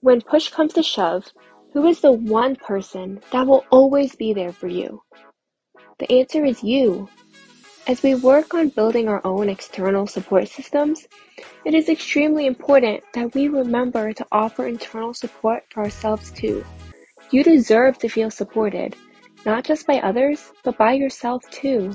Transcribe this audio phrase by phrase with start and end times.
[0.00, 1.24] When push comes to shove,
[1.72, 5.02] who is the one person that will always be there for you?
[5.98, 7.08] The answer is you.
[7.84, 11.08] As we work on building our own external support systems,
[11.64, 16.64] it is extremely important that we remember to offer internal support for ourselves too.
[17.32, 18.94] You deserve to feel supported,
[19.44, 21.92] not just by others, but by yourself too.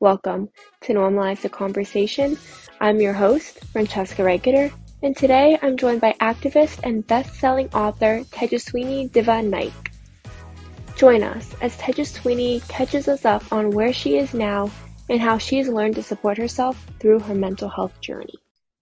[0.00, 0.48] Welcome
[0.80, 2.36] to Normalize the Conversation.
[2.80, 4.72] I'm your host, Francesca Reiketer,
[5.02, 9.92] and today I'm joined by activist and best-selling author Tejaswini Divya Naik.
[10.96, 14.70] Join us as Tejaswini catches us up on where she is now
[15.08, 18.34] and how she's learned to support herself through her mental health journey.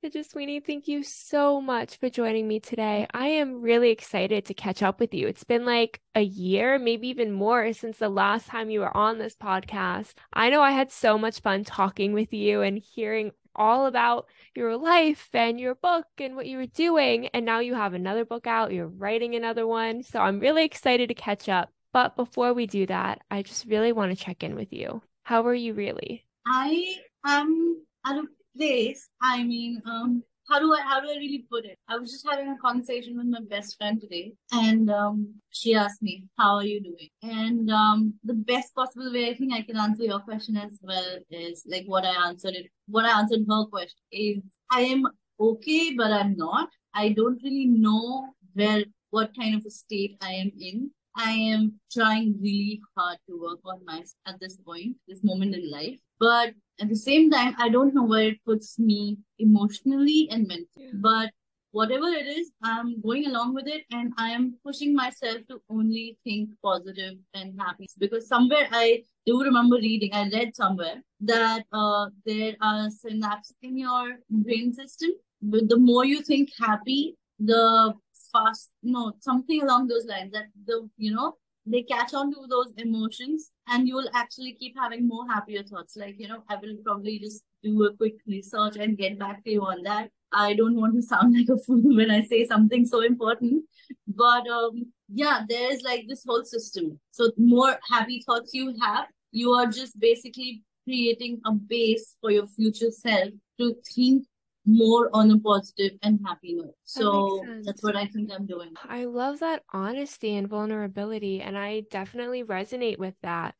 [0.02, 3.06] Tejaswini, thank you so much for joining me today.
[3.12, 5.26] I am really excited to catch up with you.
[5.26, 9.18] It's been like a year, maybe even more, since the last time you were on
[9.18, 10.14] this podcast.
[10.32, 14.26] I know I had so much fun talking with you and hearing all about
[14.56, 17.28] your life and your book and what you were doing.
[17.28, 20.02] And now you have another book out, you're writing another one.
[20.02, 21.70] So I'm really excited to catch up.
[21.92, 25.02] But before we do that, I just really want to check in with you.
[25.22, 26.26] How are you really?
[26.46, 28.24] I am at a
[28.56, 29.08] place.
[29.20, 31.78] I mean, um, how do I how do I really put it?
[31.88, 36.02] I was just having a conversation with my best friend today, and um, she asked
[36.02, 39.76] me, "How are you doing?" And um, the best possible way I think I can
[39.76, 42.66] answer your question as well is like what I answered it.
[42.86, 45.06] What I answered her question is, I am
[45.40, 46.68] okay, but I'm not.
[46.94, 50.90] I don't really know where what kind of a state I am in.
[51.16, 55.70] I am trying really hard to work on myself at this point, this moment in
[55.70, 55.98] life.
[56.18, 60.66] But at the same time, I don't know where it puts me emotionally and mentally.
[60.76, 60.90] Yeah.
[60.94, 61.30] But
[61.72, 66.18] whatever it is, I'm going along with it and I am pushing myself to only
[66.24, 67.86] think positive and happy.
[67.98, 73.78] Because somewhere I do remember reading, I read somewhere that uh, there are synapses in
[73.78, 75.10] your brain system.
[75.42, 77.94] But the more you think happy, the
[78.36, 81.34] fast, no, something along those lines that the, you know,
[81.66, 85.96] they catch on to those emotions and you'll actually keep having more happier thoughts.
[85.96, 89.50] Like, you know, I will probably just do a quick research and get back to
[89.50, 90.10] you on that.
[90.32, 93.64] I don't want to sound like a fool when I say something so important,
[94.06, 97.00] but um, yeah, there's like this whole system.
[97.10, 102.46] So, more happy thoughts you have, you are just basically creating a base for your
[102.48, 104.24] future self to think
[104.66, 106.74] more on a positive and happy note.
[106.84, 108.72] So that that's what I think I'm doing.
[108.88, 113.54] I love that honesty and vulnerability, and I definitely resonate with that.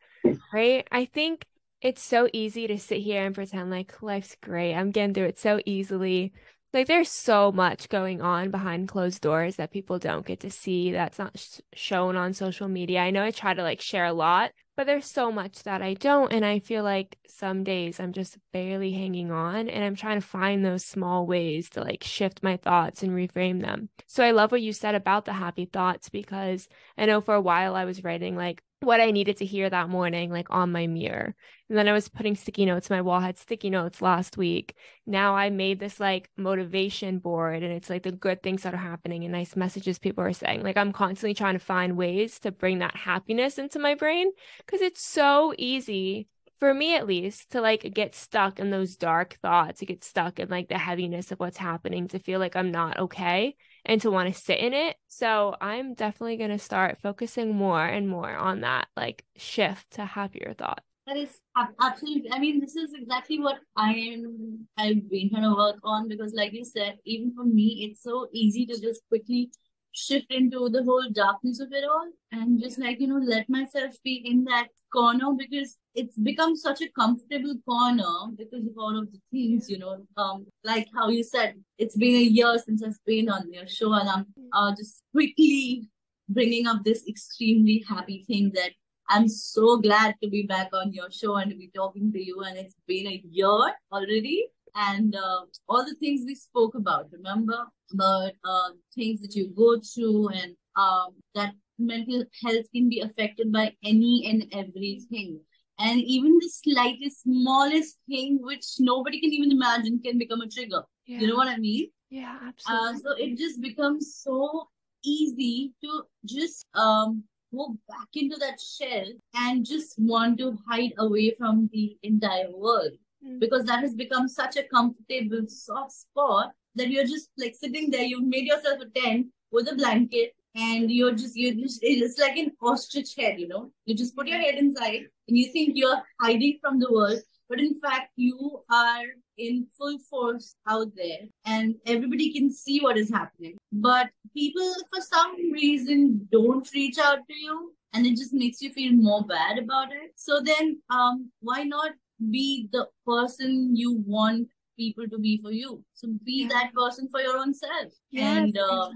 [0.53, 0.87] Right?
[0.91, 1.45] I think
[1.81, 4.75] it's so easy to sit here and pretend like life's great.
[4.75, 6.33] I'm getting through it so easily.
[6.73, 10.93] Like there's so much going on behind closed doors that people don't get to see.
[10.93, 13.01] That's not sh- shown on social media.
[13.01, 15.95] I know I try to like share a lot, but there's so much that I
[15.95, 16.33] don't.
[16.33, 20.27] And I feel like some days I'm just barely hanging on and I'm trying to
[20.27, 23.89] find those small ways to like shift my thoughts and reframe them.
[24.07, 27.41] So I love what you said about the happy thoughts because I know for a
[27.41, 30.87] while I was writing like, what I needed to hear that morning, like on my
[30.87, 31.35] mirror.
[31.69, 32.91] And then I was putting sticky notes.
[32.91, 34.77] My wall had sticky notes last week.
[35.07, 38.79] Now I made this like motivation board and it's like the good things that are
[38.79, 40.63] happening and nice messages people are saying.
[40.63, 44.83] Like I'm constantly trying to find ways to bring that happiness into my brain because
[44.83, 46.29] it's so easy
[46.59, 50.39] for me at least to like get stuck in those dark thoughts, to get stuck
[50.39, 54.11] in like the heaviness of what's happening, to feel like I'm not okay and to
[54.11, 54.97] want to sit in it.
[55.09, 60.05] So I'm definitely going to start focusing more and more on that like shift to
[60.05, 60.83] happier thoughts.
[61.07, 61.39] That is
[61.81, 62.33] absolutely.
[62.33, 64.67] I mean, this is exactly what I am.
[64.77, 68.27] I've been trying to work on because, like you said, even for me, it's so
[68.33, 69.53] easy to just quickly
[69.97, 73.95] shift into the whole darkness of it all and just like you know let myself
[74.05, 79.11] be in that corner because it's become such a comfortable corner because of all of
[79.11, 82.99] the things you know um like how you said it's been a year since i've
[83.07, 85.89] been on your show and i'm uh, just quickly
[86.29, 88.73] bringing up this extremely happy thing that
[89.09, 92.43] i'm so glad to be back on your show and to be talking to you.
[92.43, 97.67] And it's been a year already and uh, all the things we spoke about remember?
[97.93, 103.53] About uh, things that you go through and um, that mental health can be affected
[103.53, 105.41] by any and everything.
[105.79, 110.83] And even the slightest smallest thing which nobody can even imagine can become a trigger.
[111.07, 111.21] Yeah.
[111.21, 111.89] you know what i mean?
[112.11, 114.69] Yeah absolutely uh, so it just becomes so
[115.05, 117.23] easy to just um
[117.55, 122.93] go back into that shell and just want to hide away from the entire world
[123.27, 123.41] mm.
[123.41, 128.03] because that has become such a comfortable soft spot that you're just like sitting there
[128.03, 132.37] you've made yourself a tent with a blanket and you're just you're just it's like
[132.37, 133.71] an ostrich head you know?
[133.85, 137.61] You just put your head inside and you think you're hiding from the world but
[137.61, 139.05] in fact you are
[139.39, 143.57] in full force out there and everybody can see what is happening.
[143.73, 148.73] But people for some reason don't reach out to you and it just makes you
[148.73, 150.13] feel more bad about it.
[150.17, 151.93] So then um why not
[152.31, 154.49] be the person you want
[154.79, 156.49] people to be for you so be yeah.
[156.49, 158.91] that person for your own self yes, and uh,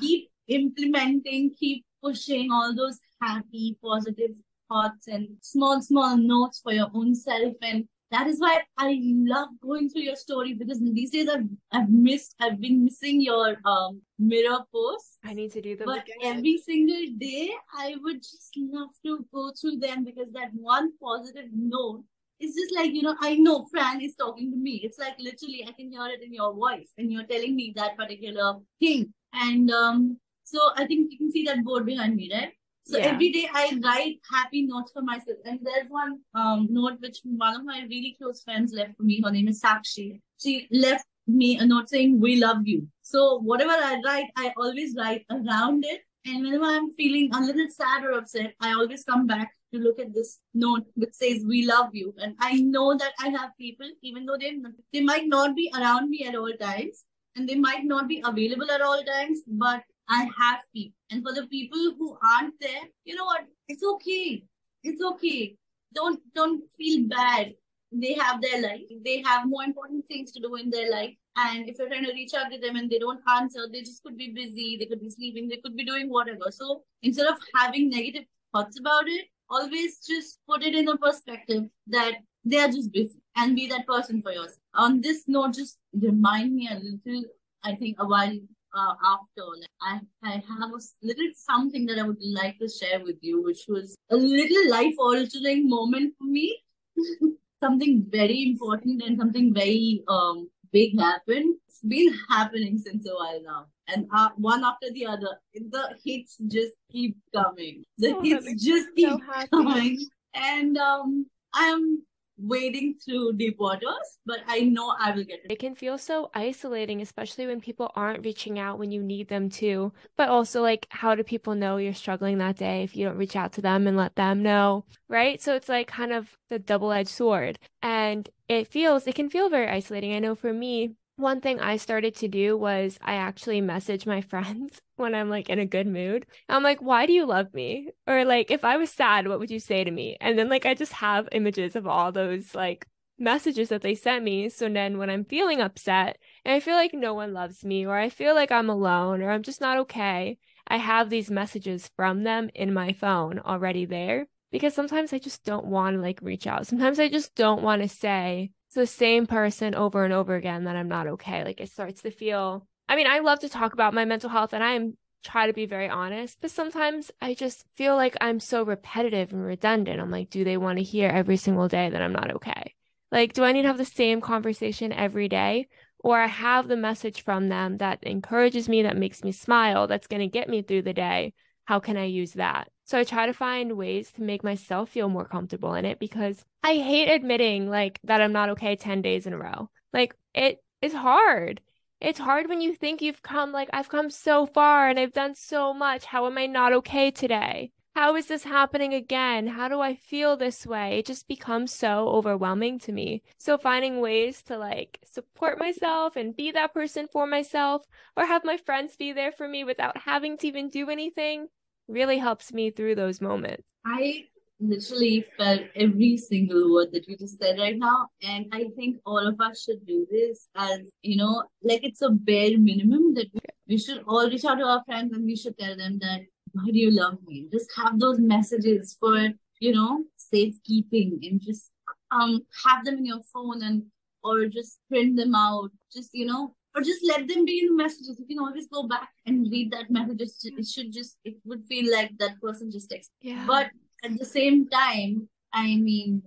[0.00, 4.30] keep implementing keep pushing all those happy positive
[4.68, 9.48] thoughts and small small notes for your own self and that is why I love
[9.60, 14.00] going through your story because these days I've I've missed I've been missing your um
[14.18, 15.18] mirror posts.
[15.24, 15.86] I need to do them.
[15.86, 16.36] But again.
[16.36, 21.46] every single day I would just love to go through them because that one positive
[21.52, 22.04] note
[22.40, 24.80] is just like you know I know Fran is talking to me.
[24.82, 27.96] It's like literally I can hear it in your voice and you're telling me that
[27.96, 29.12] particular thing.
[29.32, 32.52] And um so I think you can see that board behind me, right?
[32.86, 33.06] So yeah.
[33.06, 35.38] every day I write happy notes for myself.
[35.44, 39.20] And there's one um, note which one of my really close friends left for me.
[39.24, 40.20] Her name is Sakshi.
[40.40, 42.86] She left me a note saying, We love you.
[43.02, 46.02] So whatever I write, I always write around it.
[46.26, 49.98] And whenever I'm feeling a little sad or upset, I always come back to look
[49.98, 52.14] at this note which says, We love you.
[52.18, 54.56] And I know that I have people, even though they,
[54.92, 57.04] they might not be around me at all times
[57.36, 60.96] and they might not be available at all times, but I have people.
[61.10, 63.46] And for the people who aren't there, you know what?
[63.68, 64.44] It's okay.
[64.82, 65.56] It's okay.
[65.94, 67.54] Don't don't feel bad.
[67.92, 68.82] They have their life.
[69.04, 71.14] They have more important things to do in their life.
[71.36, 74.02] And if you're trying to reach out to them and they don't answer, they just
[74.02, 76.50] could be busy, they could be sleeping, they could be doing whatever.
[76.50, 78.24] So instead of having negative
[78.54, 82.14] thoughts about it, always just put it in a perspective that
[82.44, 84.58] they are just busy and be that person for yourself.
[84.74, 87.24] On this note, just remind me a little,
[87.64, 88.38] I think a while
[88.76, 89.42] uh, after.
[89.80, 93.64] I, I have a little something that I would like to share with you, which
[93.68, 96.58] was a little life altering moment for me.
[97.60, 101.56] something very important and something very um, big happened.
[101.68, 103.66] It's been happening since a while now.
[103.88, 107.84] And uh, one after the other, the hits just keep coming.
[107.96, 109.18] The oh, hits just keep so
[109.50, 110.06] coming.
[110.34, 112.02] And um, I'm
[112.38, 115.52] wading through deep waters, but I know I will get it.
[115.52, 119.48] It can feel so isolating, especially when people aren't reaching out when you need them
[119.50, 119.92] to.
[120.16, 123.36] But also, like, how do people know you're struggling that day if you don't reach
[123.36, 124.84] out to them and let them know?
[125.08, 125.40] Right.
[125.40, 127.58] So it's like kind of the double edged sword.
[127.82, 130.14] And it feels, it can feel very isolating.
[130.14, 134.20] I know for me, one thing I started to do was I actually message my
[134.32, 136.26] friends when I'm like in a good mood.
[136.48, 137.90] I'm like, why do you love me?
[138.06, 140.16] Or like, if I was sad, what would you say to me?
[140.20, 142.86] And then like, I just have images of all those like
[143.18, 144.48] messages that they sent me.
[144.48, 147.96] So then when I'm feeling upset and I feel like no one loves me or
[147.96, 150.38] I feel like I'm alone or I'm just not okay,
[150.68, 155.44] I have these messages from them in my phone already there because sometimes I just
[155.44, 156.66] don't want to like reach out.
[156.66, 160.76] Sometimes I just don't want to say, the same person over and over again that
[160.76, 161.44] I'm not okay.
[161.44, 164.52] Like it starts to feel I mean, I love to talk about my mental health
[164.52, 168.62] and I'm try to be very honest, but sometimes I just feel like I'm so
[168.62, 170.00] repetitive and redundant.
[170.00, 172.74] I'm like, do they want to hear every single day that I'm not okay?
[173.10, 175.66] Like, do I need to have the same conversation every day?
[175.98, 180.06] Or I have the message from them that encourages me, that makes me smile, that's
[180.06, 181.32] going to get me through the day.
[181.64, 182.68] How can I use that?
[182.86, 186.44] So I try to find ways to make myself feel more comfortable in it because
[186.62, 189.68] I hate admitting like that I'm not okay 10 days in a row.
[189.92, 191.60] Like it is hard.
[192.00, 195.34] It's hard when you think you've come like I've come so far and I've done
[195.34, 196.04] so much.
[196.04, 197.72] How am I not okay today?
[197.96, 199.48] How is this happening again?
[199.48, 200.98] How do I feel this way?
[200.98, 203.22] It just becomes so overwhelming to me.
[203.38, 207.84] So finding ways to like support myself and be that person for myself
[208.16, 211.48] or have my friends be there for me without having to even do anything
[211.88, 213.62] really helps me through those moments.
[213.84, 214.24] I
[214.58, 218.08] literally felt every single word that you just said right now.
[218.22, 222.10] And I think all of us should do this as, you know, like it's a
[222.10, 225.58] bare minimum that we, we should all reach out to our friends and we should
[225.58, 226.20] tell them that,
[226.52, 227.48] why do you love me?
[227.52, 229.28] Just have those messages for,
[229.60, 231.70] you know, safekeeping and just
[232.10, 233.82] um have them in your phone and
[234.24, 235.70] or just print them out.
[235.92, 238.18] Just, you know, or just let them be in the messages.
[238.18, 240.20] You can always go back and read that message.
[240.44, 243.08] It should just, it would feel like that person just texted.
[243.22, 243.44] Yeah.
[243.46, 243.70] But
[244.04, 246.22] at the same time, I mean,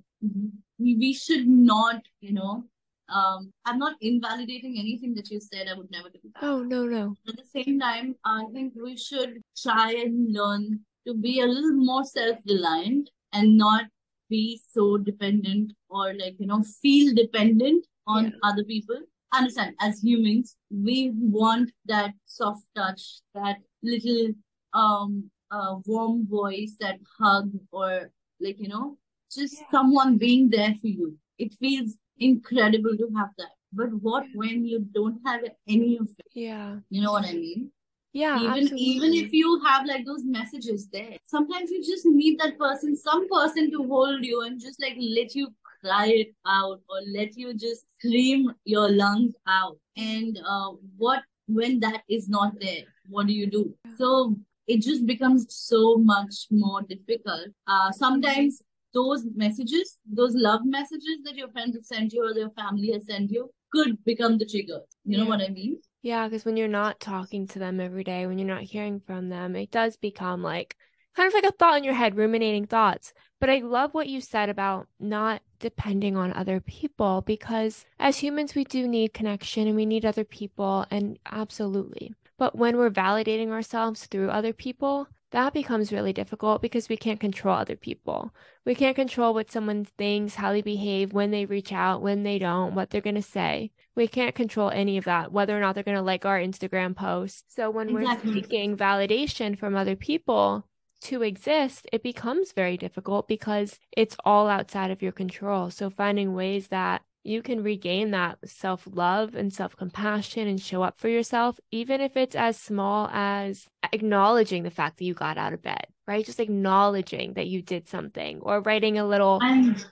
[0.79, 2.63] we should not, you know,
[3.09, 5.67] um, I'm not invalidating anything that you said.
[5.67, 6.43] I would never do that.
[6.43, 7.15] Oh, no, no.
[7.27, 11.73] At the same time, I think we should try and learn to be a little
[11.73, 13.85] more self reliant and not
[14.29, 18.31] be so dependent or like, you know, feel dependent on yeah.
[18.43, 18.97] other people
[19.33, 24.29] understand as humans we want that soft touch that little
[24.73, 28.97] um uh, warm voice that hug or like you know
[29.31, 29.67] just yeah.
[29.71, 33.51] someone being there for you it feels incredible to have that.
[33.71, 36.25] But what when you don't have any of it?
[36.33, 36.77] Yeah.
[36.89, 37.71] You know what I mean?
[38.11, 38.79] Yeah, even absolutely.
[38.79, 43.29] even if you have like those messages there sometimes you just need that person some
[43.29, 45.49] person to hold you and just like let you
[45.83, 49.77] cry it out or let you just scream your lungs out.
[49.97, 53.73] And uh, what when that is not there what do you do?
[53.97, 54.35] So
[54.67, 57.47] it just becomes so much more difficult.
[57.67, 58.61] Uh, sometimes
[58.93, 63.05] those messages those love messages that your friends have sent you or your family has
[63.05, 64.79] sent you could become the trigger.
[65.05, 65.29] You know Yeah.
[65.29, 65.77] what i mean?
[66.01, 69.29] Yeah, because when you're not talking to them every day, when you're not hearing from
[69.29, 70.75] them, it does become like
[71.15, 73.13] kind of like a thought in your head, ruminating thoughts.
[73.39, 78.55] But I love what you said about not depending on other people because as humans,
[78.55, 82.13] we do need connection and we need other people, and absolutely.
[82.37, 87.19] But when we're validating ourselves through other people, that becomes really difficult because we can't
[87.19, 88.33] control other people.
[88.65, 92.39] We can't control what someone thinks, how they behave, when they reach out, when they
[92.39, 93.71] don't, what they're going to say.
[93.95, 96.95] We can't control any of that, whether or not they're going to like our Instagram
[96.95, 97.53] post.
[97.53, 98.29] So when Exactly.
[98.31, 100.65] we're seeking validation from other people
[101.01, 105.69] to exist, it becomes very difficult because it's all outside of your control.
[105.69, 110.83] So finding ways that you can regain that self love and self compassion and show
[110.83, 115.37] up for yourself, even if it's as small as acknowledging the fact that you got
[115.37, 116.25] out of bed, right?
[116.25, 119.41] Just acknowledging that you did something or writing a little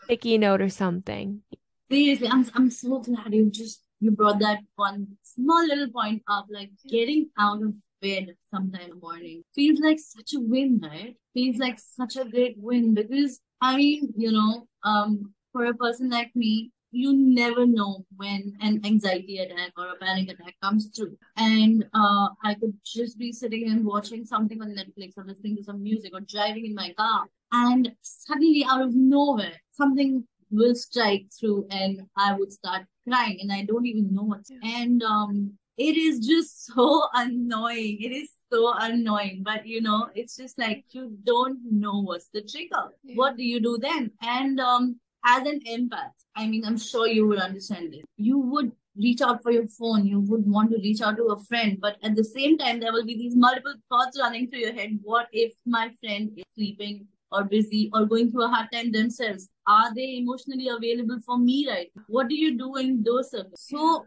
[0.04, 1.42] sticky note or something.
[1.92, 6.48] Seriously, I'm I'm so glad you just you brought that one small little point up.
[6.50, 11.16] Like getting out of bed sometime in the morning feels like such a win, right?
[11.34, 16.10] Feels like such a great win because I mean, you know, um, for a person
[16.10, 21.18] like me, you never know when an anxiety attack or a panic attack comes through.
[21.36, 25.64] And uh, I could just be sitting and watching something on Netflix or listening to
[25.64, 31.26] some music or driving in my car, and suddenly out of nowhere, something will strike
[31.38, 34.42] through and I would start crying and I don't even know what.
[34.64, 38.02] And um, it is just so annoying.
[38.02, 39.44] It is so annoying.
[39.44, 42.90] But you know, it's just like you don't know what's the trigger.
[43.04, 43.16] Yeah.
[43.16, 44.12] What do you do then?
[44.22, 48.04] And um, as an empath, I mean, I'm sure you would understand this.
[48.18, 50.08] You would reach out for your phone.
[50.08, 52.92] You would want to reach out to a friend, but at the same time, there
[52.92, 54.98] will be these multiple thoughts running through your head.
[55.04, 57.08] What if my friend is sleeping?
[57.32, 61.68] or busy or going through a hard time themselves are they emotionally available for me
[61.70, 64.06] right what do you do in those circles so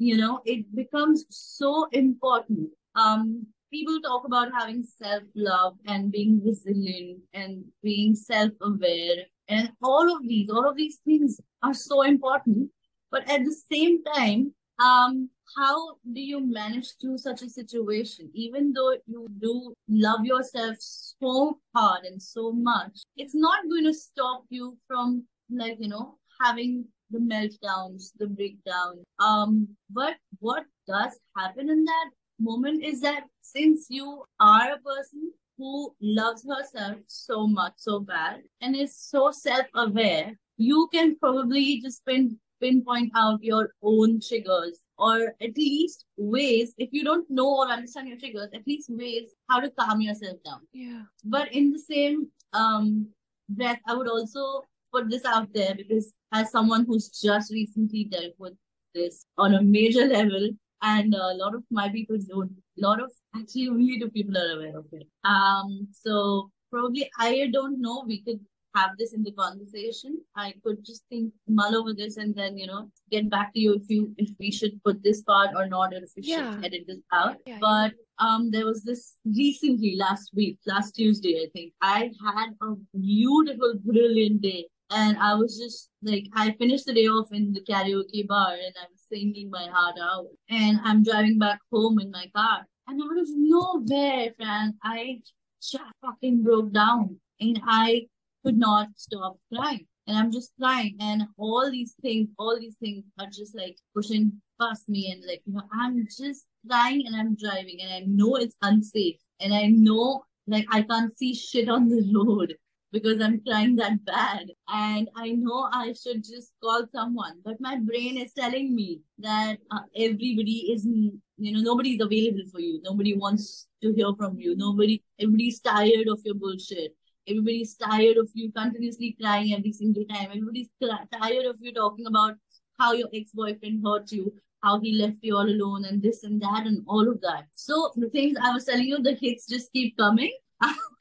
[0.00, 2.70] you know it becomes so important.
[2.96, 9.70] Um people talk about having self love and being resilient and being self aware and
[9.82, 12.70] all of these all of these things are so important.
[13.10, 18.30] But at the same time um how do you manage through such a situation?
[18.34, 23.92] Even though you do love yourself so hard and so much it's not going to
[23.92, 31.18] stop you from like you know having the meltdowns the breakdown um but what does
[31.36, 37.46] happen in that moment is that since you are a person who loves herself so
[37.46, 43.70] much so bad and is so self-aware you can probably just pin, pinpoint out your
[43.82, 48.66] own triggers or at least ways if you don't know or understand your triggers at
[48.66, 51.02] least ways how to calm yourself down Yeah.
[51.24, 53.08] but in the same um
[53.48, 58.34] breath i would also put this out there because as someone who's just recently dealt
[58.38, 58.54] with
[58.94, 60.48] this on a major level
[60.82, 64.52] and a lot of my people don't a lot of actually only two people are
[64.56, 65.06] aware of it.
[65.24, 68.40] Um so probably i don't know we could
[68.76, 70.16] have this in the conversation.
[70.36, 73.72] I could just think mull over this and then you know get back to you
[73.74, 76.54] if you if we should put this part or not or if we Yeah.
[76.54, 77.36] should edit this out.
[77.46, 77.92] Yeah, but
[78.24, 81.72] um there was this recently last week last tuesday i think.
[81.82, 87.06] I had a beautiful brilliant day and i was just like i finished the day
[87.06, 90.26] off in the karaoke bar and i was singing my heart out.
[90.48, 92.66] And i'm driving back home in my car.
[92.86, 94.74] And out of nowhere man.
[94.82, 95.20] I
[95.60, 97.18] just fucking broke down.
[97.40, 98.06] And i
[98.44, 99.86] could not stop crying.
[100.06, 100.96] And i'm just crying.
[101.00, 105.10] And all these things all these things are just like pushing past me.
[105.12, 107.78] And like you know i'm just crying and i'm driving.
[107.82, 109.20] And i know it's unsafe.
[109.40, 112.54] And i know like i can't see shit on the road
[112.92, 114.46] because i'm crying that bad.
[114.68, 119.58] And i know i should just call someone but my brain is telling me that
[119.70, 122.80] uh, everybody is you know nobody is available for you.
[122.84, 124.56] Nobody wants to hear from you.
[124.56, 126.94] Nobody everybody's tired of your bullshit.
[127.26, 130.28] Everybody's tired of you continuously crying every single time.
[130.30, 132.34] Everybody's tired of you talking about
[132.78, 134.32] how your ex-boyfriend hurt you
[134.62, 137.44] how he left you all alone and this and that and all of that.
[137.54, 140.32] So the things i was telling you the hits just keep coming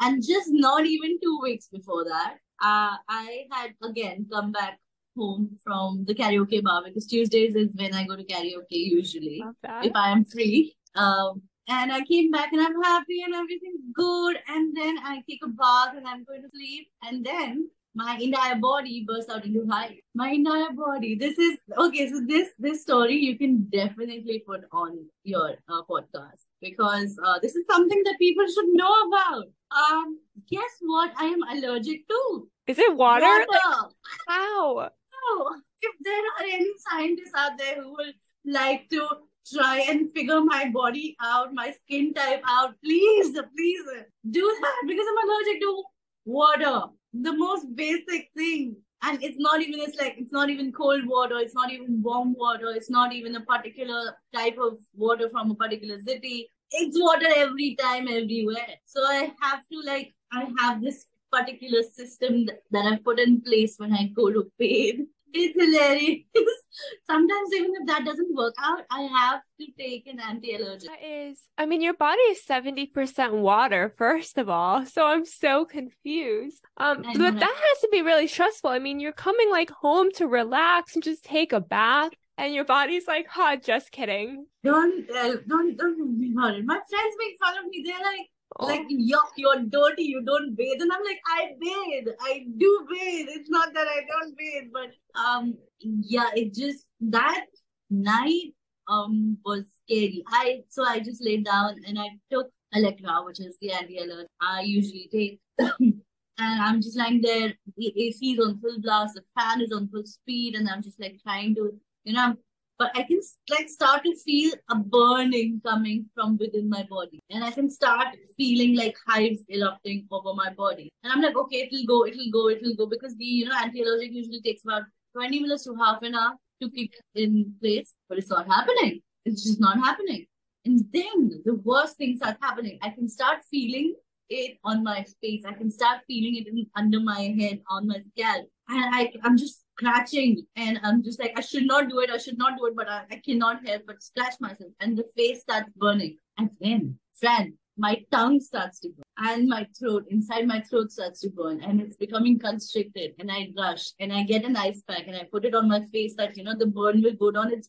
[0.00, 4.78] and just not even two weeks before that uh, i had again come back
[5.16, 9.42] home from the karaoke bar because Tuesdays is when I go to karaoke usually
[9.82, 10.76] if I am free.
[10.94, 14.36] Um, and I came back and I'm happy and everything's good.
[14.48, 16.88] And then I take a bath and I'm going to sleep.
[17.02, 20.00] And then my entire body bursts out into hives.
[20.14, 21.14] My entire body.
[21.14, 22.10] This is okay.
[22.10, 27.56] So this this story you can definitely put on your uh, podcast because uh, this
[27.56, 29.46] is something that people should know about.
[29.70, 31.12] Um, guess what?
[31.16, 33.24] I am allergic to Is it water?
[33.24, 33.94] Like, water.
[34.28, 34.90] how?
[35.28, 39.08] Oh, if there are any scientists out there who would like to
[39.54, 43.84] try and figure my body out, my skin type out, please, please
[44.30, 45.82] do that because I'm allergic to
[46.26, 46.82] water.
[47.22, 48.76] The most basic thing.
[49.02, 52.34] And it's not even, it's like, it's not even cold water, it's not even warm
[52.36, 56.50] water, it's not even a particular type of water from a particular city.
[56.70, 58.74] It's water every time, everywhere.
[58.86, 63.74] So I have to, like, I have this particular system that, I put in place
[63.76, 65.00] when I go to bathe.
[65.36, 66.24] It's hilarious.
[67.06, 70.88] Sometimes even if that doesn't work out, I have to take an anti-allergic.
[70.88, 74.84] That is, I mean, your body is 70% water, first of all.
[74.86, 76.62] So I'm so confused.
[76.76, 78.70] Um, but that has to be really stressful.
[78.70, 82.12] I mean, you're coming like home to relax and just take a bath.
[82.38, 84.46] And your body's like, huh, just kidding.
[84.62, 86.66] Don't uh, don't don't about it.
[86.66, 87.82] My friends make fun of me.
[87.82, 88.28] They're like,
[88.58, 90.04] Oh, like yuck, you're dirty.
[90.04, 92.08] You don't bathe, and I'm like, I bathe.
[92.20, 93.26] I do bathe.
[93.30, 97.46] It's not that I don't bathe, but um, yeah, it just that
[97.90, 98.54] night
[98.88, 100.22] um was scary.
[100.28, 104.62] I so I just laid down and I took Allegra, which is the anti-allergic I
[104.62, 105.40] usually take.
[106.38, 109.88] And I'm just lying there, the AC is on full blast, the fan is on
[109.88, 111.72] full speed, and I'm just like trying to,
[112.04, 112.36] you know,
[112.78, 117.20] but I can like start to feel a burning coming from within my body.
[117.30, 120.92] And I can start feeling like hives erupting over my body.
[121.02, 122.86] And I'm like, okay, it'll go, it'll go, it'll go.
[122.86, 124.82] Because the, you know, anti-allergic usually takes about
[125.14, 127.94] 20 minutes to half an hour to kick in place.
[128.08, 129.00] But it's not happening.
[129.24, 130.26] It's just not happening.
[130.64, 132.78] And then the worst thing starts happening.
[132.82, 133.94] I can start feeling
[134.28, 135.44] it on my face.
[135.46, 138.46] I can start feeling it in, under my head, on my scalp.
[138.68, 142.10] And I, I'm just scratching and I'm just like, I should not do it.
[142.10, 144.70] I should not do it, but I, I cannot help but scratch myself.
[144.80, 146.16] And the face starts burning.
[146.38, 151.20] And then, Fran, my tongue starts to burn and my throat, inside my throat starts
[151.20, 153.12] to burn and it's becoming constricted.
[153.18, 155.82] And I rush and I get an ice pack and I put it on my
[155.92, 157.52] face that, you know, the burn will go down.
[157.52, 157.68] It's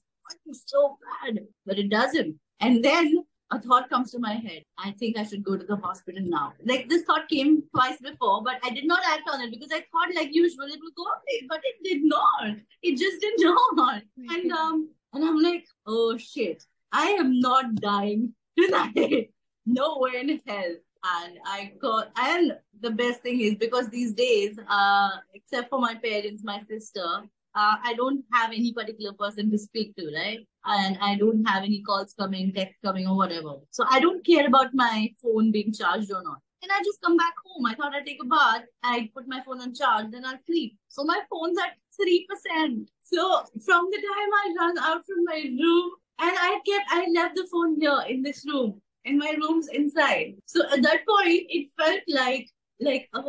[0.65, 2.35] so bad, but it doesn't.
[2.59, 4.63] And then a thought comes to my head.
[4.77, 6.53] I think I should go to the hospital now.
[6.65, 9.85] Like this thought came twice before, but I did not act on it because I
[9.91, 12.57] thought, like usual, it will go away, but it did not.
[12.81, 14.01] It just did not.
[14.29, 19.29] And um, and I'm like, oh shit, I am not dying tonight.
[19.65, 20.75] Nowhere in hell.
[21.03, 25.95] And I got, and the best thing is because these days, uh, except for my
[25.95, 27.23] parents, my sister,
[27.57, 30.39] uh, I don't have any particular person to speak to, right?
[30.65, 33.55] And I don't have any calls coming, text coming, or whatever.
[33.71, 36.37] So I don't care about my phone being charged or not.
[36.61, 37.65] And I just come back home.
[37.65, 40.77] I thought I'd take a bath, I put my phone on charge, then I'll sleep.
[40.87, 42.85] So my phone's at 3%.
[43.01, 47.35] So from the time I run out from my room, and I kept, I left
[47.35, 50.35] the phone here in this room, and my room's inside.
[50.45, 53.21] So at that point, it felt like like a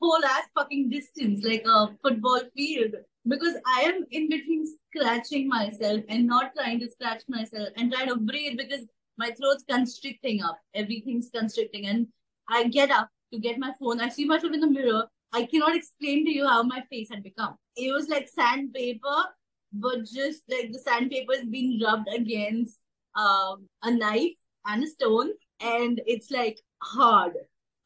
[0.00, 2.94] whole ass fucking distance, like a football field
[3.28, 8.08] because I am in between scratching myself and not trying to scratch myself and trying
[8.08, 8.86] to breathe because
[9.18, 10.58] my throat's constricting up.
[10.74, 11.86] Everything's constricting.
[11.86, 12.06] And
[12.48, 14.00] I get up to get my phone.
[14.00, 15.04] I see myself in the mirror.
[15.32, 17.56] I cannot explain to you how my face had become.
[17.76, 19.24] It was like sandpaper,
[19.72, 22.78] but just like the sandpaper is being rubbed against
[23.16, 24.32] um, a knife
[24.66, 25.30] and a stone.
[25.60, 27.32] And it's like hard,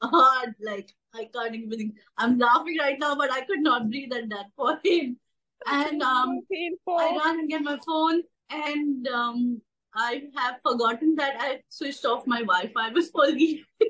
[0.03, 0.55] hard.
[0.61, 1.95] Like I can't even.
[2.19, 5.19] I'm laughing right now, but I could not breathe at that point
[5.67, 6.97] and um, painful.
[6.99, 9.61] I run and get my phone, and um,
[9.95, 13.65] I have forgotten that I switched off my Wi-Fi before leaving.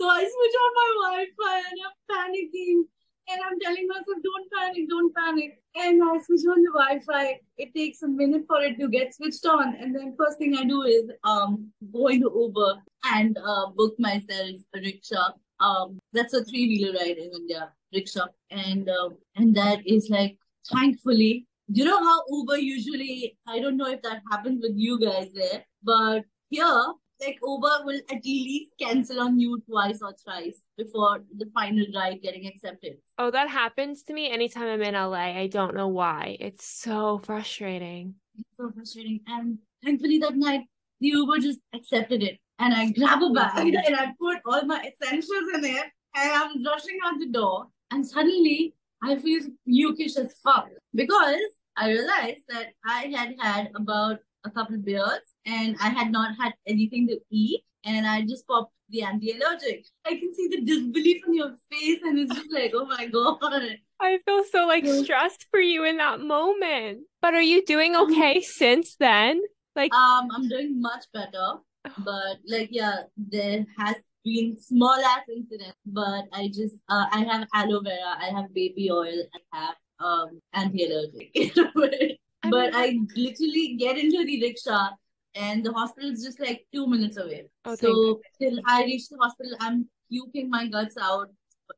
[0.00, 2.82] so I switch off my Wi-Fi, and I'm panicking,
[3.28, 7.40] and I'm telling myself, "Don't panic, don't panic." And I switch on the Wi-Fi.
[7.58, 10.64] It takes a minute for it to get switched on, and then first thing I
[10.64, 15.32] do is um go into Uber and uh, book myself a rickshaw.
[15.60, 20.38] Um, that's a three-wheeler ride in India, rickshaw, and uh, and that is like
[20.68, 25.30] thankfully you know how uber usually i don't know if that happens with you guys
[25.34, 26.84] there but here
[27.20, 32.20] like uber will at least cancel on you twice or thrice before the final ride
[32.22, 35.36] getting accepted Oh, that happens to me anytime I'm in LA.
[35.44, 36.38] I don't know why.
[36.40, 38.14] It's so frustrating.
[38.38, 40.62] it's so frustrating and thankfully that night
[41.00, 44.80] the uber just accepted it and i grab a bag and i put all my
[44.90, 50.34] essentials in it and i'm rushing out the door and suddenly I feel yukish as
[50.44, 51.40] fuck because
[51.76, 56.52] I realized that I had had about a couple beers and I had not had
[56.66, 59.86] anything to eat and I just popped the anti-allergic.
[60.04, 63.78] I can see the disbelief on your face and it's just like, oh my god.
[64.00, 67.00] I feel so like stressed for you in that moment.
[67.22, 69.40] But are you doing okay since then?
[69.76, 71.54] Like um I'm doing much better.
[71.98, 77.48] But like yeah, there has been small ass incidents, but I just uh, I have
[77.54, 81.32] aloe vera, I have baby oil, I have um anti-allergic.
[82.50, 84.90] but I literally get into the rickshaw
[85.34, 87.46] and the hospital is just like two minutes away.
[87.64, 91.28] Oh, so till I reach the hospital, I'm puking my guts out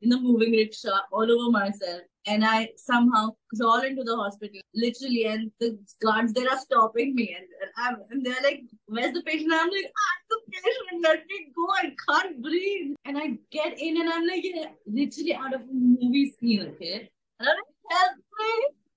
[0.00, 2.02] in the moving rickshaw all over myself.
[2.26, 7.36] And I somehow crawl into the hospital, literally, and the guards there are stopping me,
[7.36, 11.02] and, and I'm and they're like, "Where's the patient?" I'm like, ah, "I'm the patient.
[11.02, 11.66] Let me go.
[11.82, 14.44] I can't breathe." And I get in, and I'm like,
[14.86, 17.10] literally out of a movie scene, okay?
[17.40, 18.52] And I'm like, "Help me,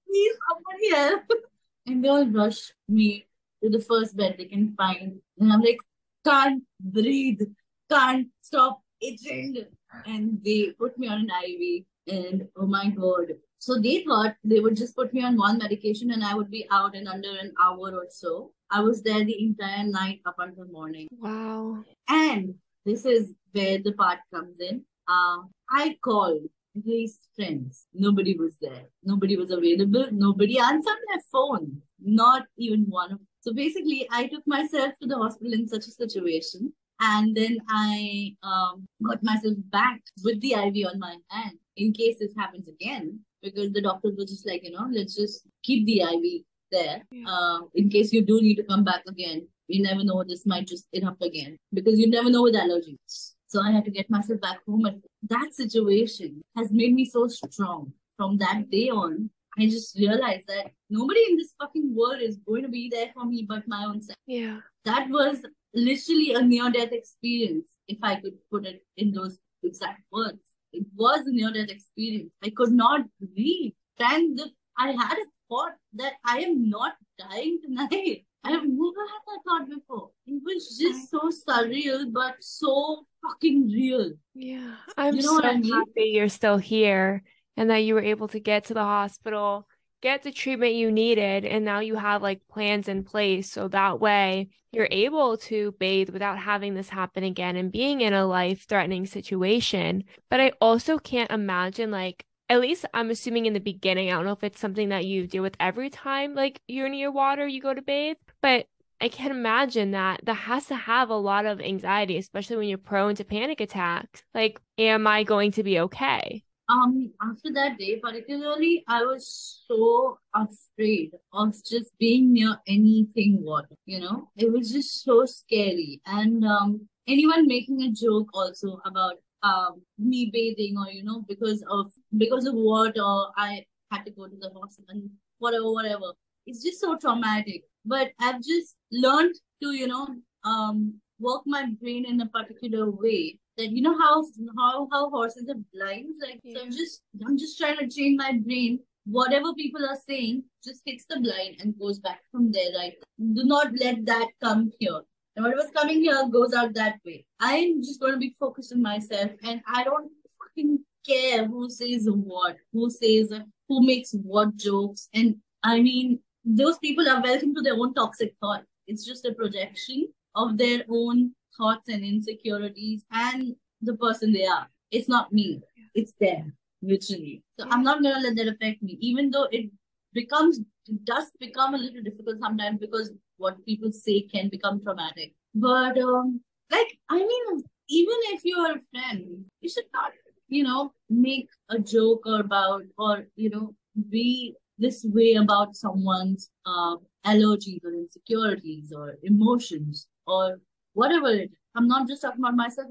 [0.07, 1.23] please, somebody help!"
[1.87, 3.27] And they all rush me
[3.63, 5.19] to the first bed they can find.
[5.39, 5.77] And I'm like,
[6.25, 7.41] can't breathe,
[7.89, 9.65] can't stop itching.
[10.05, 11.85] And they put me on an IV.
[12.07, 13.33] And oh my God.
[13.59, 16.67] So they thought they would just put me on one medication and I would be
[16.71, 18.51] out in under an hour or so.
[18.69, 21.07] I was there the entire night up until morning.
[21.11, 21.83] Wow.
[22.07, 24.83] And this is where the part comes in.
[25.07, 25.37] Uh,
[25.71, 26.41] I called
[26.85, 27.87] his friends.
[27.93, 28.89] Nobody was there.
[29.03, 30.07] Nobody was available.
[30.11, 31.81] Nobody answered my phone.
[31.99, 33.27] Not even one of them.
[33.39, 36.73] so basically, I took myself to the hospital in such a situation.
[36.99, 42.17] And then I um, got myself back with the IV on my hand in case
[42.19, 43.19] this happens again.
[43.41, 47.25] Because the doctors were just like, you know, let's just keep the IV there yeah.
[47.27, 49.47] uh, in case you do need to come back again.
[49.67, 53.33] You never know, this might just erupt again because you never know with allergies.
[53.47, 54.85] So I had to get myself back home.
[54.85, 57.93] And that situation has made me so strong.
[58.17, 62.63] From that day on, I just realized that nobody in this fucking world is going
[62.63, 64.17] to be there for me but my own self.
[64.25, 64.59] Yeah.
[64.85, 70.01] That was literally a near death experience, if I could put it in those exact
[70.11, 70.39] words.
[70.75, 72.31] It was a near death experience.
[72.43, 73.73] I could not breathe.
[73.99, 78.25] And the, I had a thought that I am not dying tonight.
[78.43, 80.11] I have never had that thought before.
[80.27, 84.11] It was just so surreal, but so fucking real.
[84.35, 84.75] Yeah.
[84.97, 85.73] I'm you know so I mean?
[85.73, 87.23] happy you're still here
[87.57, 89.67] and that you were able to get to the hospital,
[90.05, 93.51] get the treatment you needed, and now you have like plans in place.
[93.51, 98.13] So that way you're able to bathe without having this happen again and being in
[98.13, 100.03] a life threatening situation.
[100.29, 104.25] But I also can't imagine like at least I'm assuming in the beginning, I don't
[104.25, 107.59] know if it's something that you deal with every time like you're near water, you
[107.59, 108.67] go to bathe, but
[109.01, 112.77] I can imagine that that has to have a lot of anxiety, especially when you're
[112.77, 114.21] prone to panic attacks.
[114.35, 116.43] Like, am I going to be okay?
[116.69, 123.75] Um after that day particularly i was so afraid of just being near anything water
[123.85, 124.29] you know?
[124.35, 126.01] It was just so scary.
[126.05, 131.63] And um anyone making a joke also about um me bathing or you know because
[131.69, 135.01] of because of water i had to go to the hospital
[135.37, 136.13] whatever whatever.
[136.47, 137.63] It's just so traumatic.
[137.85, 140.07] But i've just learned to you know
[140.43, 144.23] um work my brain in a particular way that you know how
[144.57, 146.15] how how horses are blind.
[146.21, 146.55] like yeah.
[146.55, 150.81] so i'm just i'm just trying to train my brain whatever people are saying just
[150.85, 152.93] hits the blind and goes back from there right
[153.33, 154.99] do not let that come here
[155.35, 158.81] and whatever's coming here goes out that way i'm just going to be focused on
[158.81, 163.31] myself and i don't fucking care who says what who says
[163.69, 168.33] who makes what jokes and i mean those people are welcome to their own toxic
[168.39, 168.63] thought.
[168.87, 174.67] it's just a projection of their own thoughts and insecurities and the person they are.
[174.91, 175.61] It's not me.
[175.93, 177.43] It's them, literally.
[177.59, 177.67] So.
[177.69, 179.69] I'm not gonna let that affect me, even though it
[180.13, 185.33] becomes it does become a little difficult sometimes because what people say can become traumatic.
[185.53, 186.41] But um,
[186.71, 190.11] like I mean, even if you're a friend, you should not,
[190.47, 193.75] you know, make a joke about or you know
[194.09, 200.59] be this way about someone's uh, allergies or insecurities or emotions or
[200.95, 201.59] whatever it is.
[201.75, 202.87] I'm not just talking about myself.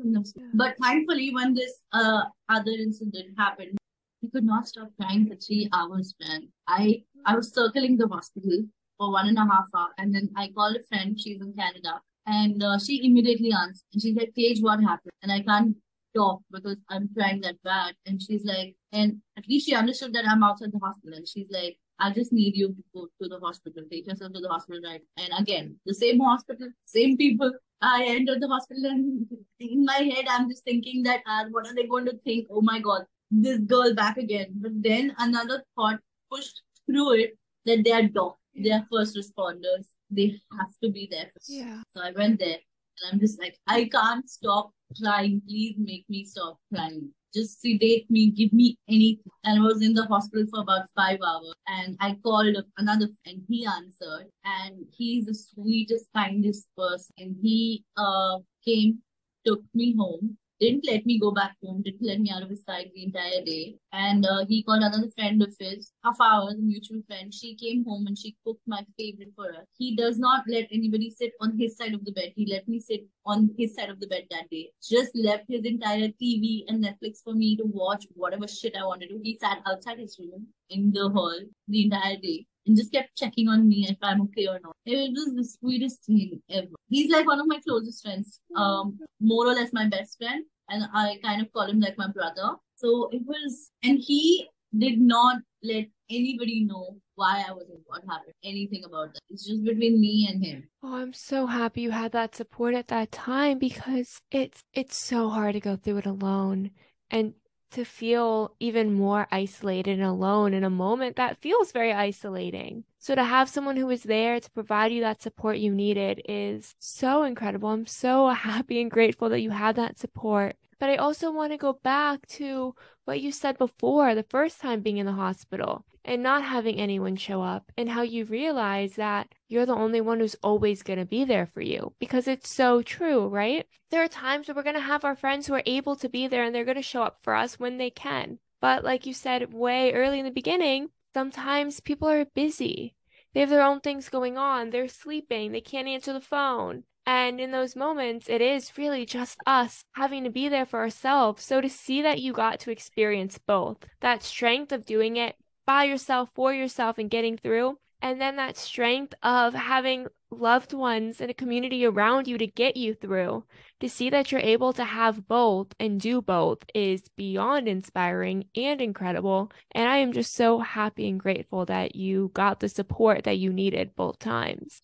[0.55, 3.79] But thankfully, when this uh, other incident happened,
[4.21, 6.49] he could not stop crying for three hours, man.
[6.69, 8.65] I I was circling the hospital
[8.99, 11.19] for one and a half hour, and then I called a friend.
[11.19, 13.89] She's in Canada, and uh, she immediately answered.
[13.93, 15.77] And she said, "Paige, what happened?" And I can't
[16.15, 17.95] talk because I'm crying that bad.
[18.07, 21.17] And she's like, and at least she understood that I'm outside the hospital.
[21.17, 24.41] And she's like, I just need you to go to the hospital, take yourself to
[24.41, 25.01] the hospital, right?
[25.17, 27.51] And again, the same hospital, same people.
[27.81, 29.27] I entered the hospital and
[29.61, 32.49] in my head, I'm just thinking that, uh, what are they going to think?
[32.51, 34.49] Oh my God, this girl back again.
[34.57, 35.99] But then another thought
[36.31, 39.89] pushed through it that they are doctors, they are first responders.
[40.11, 41.33] They have to be there.
[41.49, 41.81] Yeah.
[41.97, 45.41] So I went there and I'm just like, I can't stop crying.
[45.49, 47.11] Please make me stop crying.
[47.35, 49.31] Just sedate me, give me anything.
[49.45, 51.55] And I was in the hospital for about five hours.
[51.67, 54.31] And I called another and he answered.
[54.45, 57.15] And he's the sweetest, kindest person.
[57.19, 59.03] And he uh came,
[59.45, 62.65] took me home didn't let me go back home, didn't let me out of his
[62.65, 63.77] sight the entire day.
[63.93, 67.33] And uh, he called another friend of his, half hours, a mutual friend.
[67.33, 69.67] She came home and she cooked my favorite for us.
[69.77, 72.33] He does not let anybody sit on his side of the bed.
[72.37, 74.71] He let me sit on his side of the bed that day.
[74.83, 79.09] Just left his entire TV and Netflix for me to watch whatever shit I wanted
[79.09, 79.21] to.
[79.23, 81.39] He sat outside his room in the hall
[81.69, 84.77] the entire day and just kept checking on me if I'm okay or not.
[84.87, 86.69] It was the sweetest thing ever.
[86.89, 90.85] He's like one of my closest friends, um, more or less my best friend, and
[90.93, 92.57] I kind of call him like my brother.
[92.77, 98.03] So it was, and he did not let anybody know why I was in what
[98.03, 99.21] happened, anything about that.
[99.31, 100.69] It's just between me and him.
[100.83, 105.29] Oh, I'm so happy you had that support at that time because it's it's so
[105.31, 106.71] hard to go through it alone.
[107.11, 107.35] And
[107.75, 112.85] to feel even more isolated and alone in a moment that feels very isolating.
[112.99, 116.75] So to have someone who is there to provide you that support you needed is
[116.79, 117.69] so incredible.
[117.69, 120.57] I'm so happy and grateful that you had that support.
[120.79, 124.81] But I also want to go back to what you said before the first time
[124.81, 129.29] being in the hospital and not having anyone show up and how you realize that
[129.49, 132.83] you're the only one who's always going to be there for you because it's so
[132.83, 133.67] true, right?
[133.91, 136.27] There are times where we're going to have our friends who are able to be
[136.27, 138.39] there and they're going to show up for us when they can.
[138.61, 142.95] But like you said way early in the beginning, sometimes people are busy.
[143.33, 144.71] They have their own things going on.
[144.71, 145.53] They're sleeping.
[145.53, 146.85] They can't answer the phone.
[147.07, 151.45] And in those moments, it is really just us having to be there for ourselves.
[151.45, 155.37] So to see that you got to experience both, that strength of doing it
[155.67, 161.21] by yourself, for yourself, and getting through, and then that strength of having loved ones
[161.21, 163.45] and a community around you to get you through,
[163.81, 168.81] to see that you're able to have both and do both is beyond inspiring and
[168.81, 169.51] incredible.
[169.73, 173.53] And I am just so happy and grateful that you got the support that you
[173.53, 174.83] needed both times.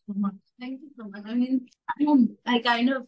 [0.60, 1.22] Thank you so much.
[1.26, 1.66] I mean,
[2.46, 3.06] I kind of,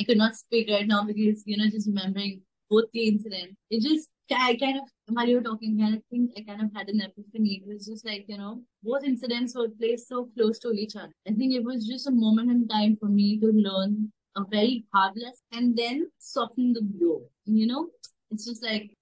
[0.00, 2.40] I could not speak right now because, you know, just remembering
[2.70, 6.42] both the incident, it just, I kind of, while you were talking, I think I
[6.42, 7.62] kind of had an epiphany.
[7.62, 11.12] It was just like, you know, both incidents were placed so close to each other.
[11.28, 14.86] I think it was just a moment in time for me to learn a very
[14.94, 17.22] hard lesson and then soften the blow.
[17.44, 17.88] You know,
[18.30, 18.96] it's just like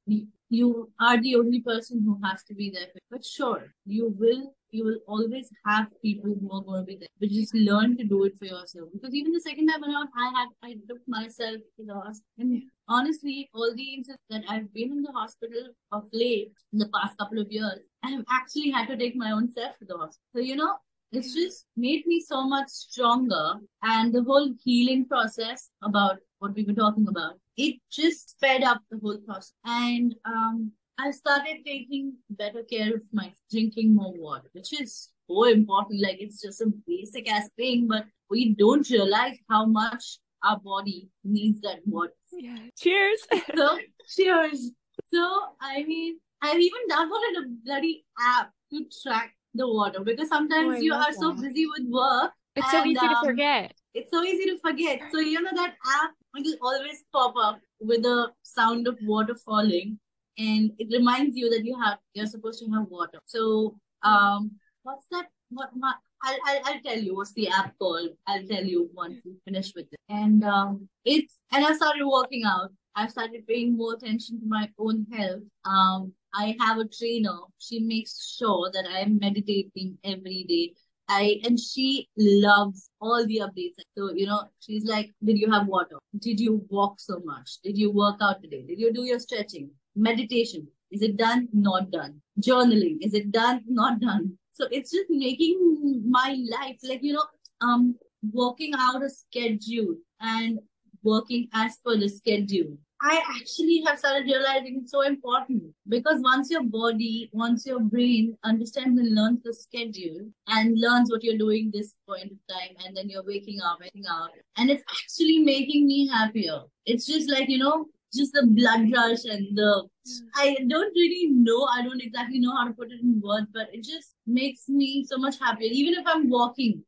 [0.50, 2.88] you are the only person who has to be there.
[3.12, 7.08] But sure, you will you will always have people who are going to be there.
[7.20, 8.88] But just learn to do it for yourself.
[8.92, 12.24] Because even the second time around, I had I took myself to the hospital.
[12.38, 16.88] And honestly, all the incidents that I've been in the hospital of late in the
[16.94, 19.96] past couple of years, I have actually had to take my own self to the
[19.96, 20.24] hospital.
[20.34, 20.74] So you know,
[21.12, 23.54] it's just made me so much stronger.
[23.82, 28.80] And the whole healing process about what we were talking about, it just sped up
[28.90, 29.52] the whole process.
[29.64, 35.44] And um, I started taking better care of my drinking more water, which is so
[35.44, 36.02] important.
[36.02, 41.08] Like it's just a basic ass thing, but we don't realize how much our body
[41.24, 42.12] needs that water.
[42.32, 42.56] Yeah.
[42.78, 43.26] Cheers.
[43.56, 43.78] so
[44.14, 44.70] cheers.
[45.12, 50.76] So I mean, I've even downloaded a bloody app to track the water because sometimes
[50.76, 51.14] oh, you are that.
[51.14, 52.32] so busy with work.
[52.54, 53.74] It's and, so easy um, to forget.
[53.94, 55.00] It's so easy to forget.
[55.10, 59.98] So you know that app will always pop up with the sound of water falling,
[60.38, 63.18] and it reminds you that you have you're supposed to have water.
[63.26, 65.26] So um, what's that?
[65.50, 65.92] What my
[66.24, 68.10] I'll, I'll, I'll tell you what's the app called.
[68.26, 69.98] I'll tell you once we finish with it.
[70.08, 72.70] And um, it's and I started working out.
[72.94, 75.42] I've started paying more attention to my own health.
[75.64, 77.38] Um, I have a trainer.
[77.58, 80.74] She makes sure that I'm meditating every day.
[81.08, 83.74] I and she loves all the updates.
[83.98, 85.98] So, you know, she's like, Did you have water?
[86.18, 87.58] Did you walk so much?
[87.62, 88.62] Did you work out today?
[88.62, 89.70] Did you do your stretching?
[89.94, 90.66] Meditation.
[90.90, 91.48] Is it done?
[91.52, 92.20] Not done.
[92.40, 92.98] Journaling.
[93.00, 93.62] Is it done?
[93.66, 94.38] Not done.
[94.52, 97.24] So it's just making my life like, you know,
[97.60, 97.96] um
[98.32, 100.60] working out a schedule and
[101.02, 106.52] working as per the schedule I actually have started realizing it's so important because once
[106.52, 111.72] your body, once your brain understands and learns the schedule and learns what you're doing
[111.74, 115.88] this point of time, and then you're waking up, waking up, and it's actually making
[115.88, 116.60] me happier.
[116.86, 119.88] It's just like, you know, just the blood rush and the
[120.34, 123.68] I don't really know, I don't exactly know how to put it in words, but
[123.72, 125.68] it just makes me so much happier.
[125.70, 126.82] Even if I'm walking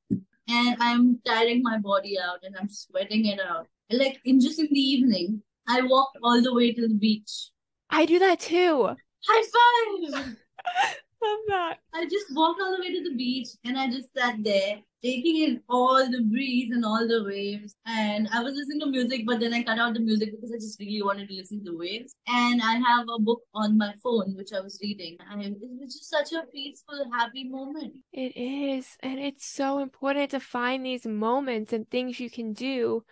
[0.49, 3.67] and I'm tiring my body out and I'm sweating it out.
[3.91, 7.51] Like in just in the evening, I walked all the way to the beach.
[7.91, 8.91] I do that too.
[9.27, 10.37] High five!
[11.25, 11.79] Love that.
[11.95, 15.43] I just walked all the way to the beach and I just sat there taking
[15.43, 17.77] in all the breeze and all the waves.
[17.87, 20.57] And I was listening to music, but then I cut out the music because I
[20.57, 22.15] just really wanted to listen to the waves.
[22.27, 25.19] And I have a book on my phone which I was reading.
[25.31, 27.95] And it was just such a peaceful, happy moment.
[28.13, 28.97] It is.
[29.01, 33.05] And it's so important to find these moments and things you can do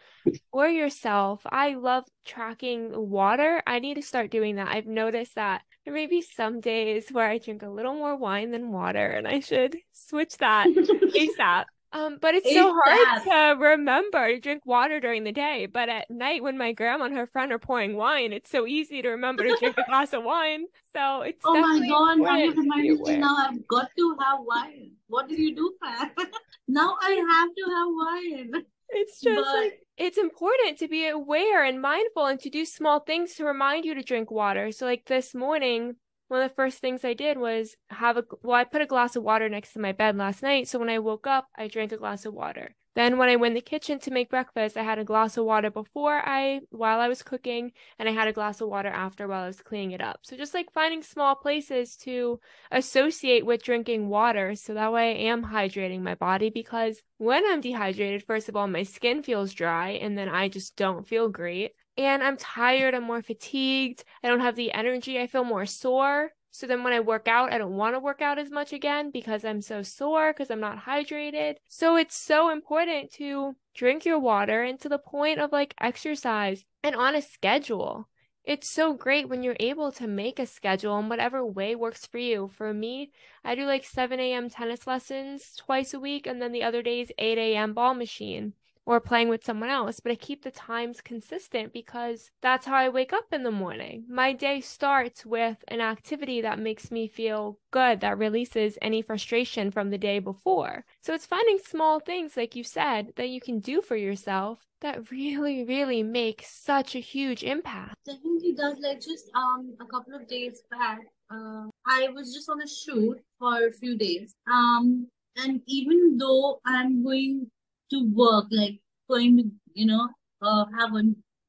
[0.51, 1.43] for yourself.
[1.45, 3.63] I love tracking water.
[3.67, 4.69] I need to start doing that.
[4.69, 8.51] I've noticed that there may be some days where I drink a little more wine
[8.51, 11.65] than water, and I should switch that ASAP.
[11.95, 15.67] Um, but it's so hard to remember to drink water during the day.
[15.67, 19.03] But at night, when my grandma and her friend are pouring wine, it's so easy
[19.03, 20.65] to remember to drink a glass of wine.
[20.97, 22.19] So it's oh my god!
[22.19, 23.17] Now you reminded me.
[23.19, 24.93] Now I've got to have wine.
[25.09, 26.11] What do you do, Pam?
[26.69, 28.65] now I have to have wine.
[28.93, 29.57] It's just but...
[29.57, 33.85] like it's important to be aware and mindful and to do small things to remind
[33.85, 34.73] you to drink water.
[34.73, 35.97] So like this morning,
[36.29, 39.17] one of the first things I did was have a well, I put a glass
[39.17, 40.69] of water next to my bed last night.
[40.69, 42.75] So when I woke up, I drank a glass of water.
[42.95, 45.45] Then when I went in the kitchen to make breakfast, I had a glass of
[45.45, 49.27] water before I while I was cooking and I had a glass of water after
[49.27, 50.21] while I was cleaning it up.
[50.23, 52.39] So just like finding small places to
[52.71, 57.61] associate with drinking water so that way I am hydrating my body because when I'm
[57.61, 61.73] dehydrated, first of all, my skin feels dry and then I just don't feel great
[61.97, 66.33] and I'm tired, I'm more fatigued, I don't have the energy, I feel more sore.
[66.55, 69.11] So then when I work out, I don't want to work out as much again
[69.11, 71.57] because I'm so sore because I'm not hydrated.
[71.67, 76.67] So it's so important to drink your water and to the point of like exercise
[76.83, 78.07] and on a schedule.
[78.45, 82.19] It's so great when you're able to make a schedule in whatever way works for
[82.19, 82.51] you.
[82.53, 83.13] For me,
[83.43, 84.51] I do like 7 a.m.
[84.51, 87.73] tennis lessons twice a week, and then the other days, 8 a.m.
[87.73, 92.67] ball machine or playing with someone else, but I keep the times consistent because that's
[92.67, 94.05] how I wake up in the morning.
[94.09, 99.71] My day starts with an activity that makes me feel good, that releases any frustration
[99.71, 100.85] from the day before.
[101.01, 105.11] So it's finding small things, like you said, that you can do for yourself that
[105.11, 107.95] really, really make such a huge impact.
[108.05, 108.75] Definitely does.
[108.81, 110.99] Like just um a couple of days back,
[111.31, 114.35] uh, I was just on a shoot for a few days.
[114.51, 117.51] Um, and even though I'm going
[117.93, 120.09] to work, like going to, you know,
[120.43, 121.03] uh, have a